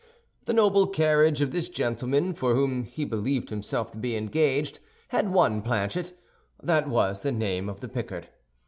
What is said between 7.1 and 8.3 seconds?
the name of the Picard.